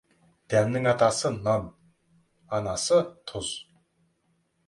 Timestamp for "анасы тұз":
2.59-3.51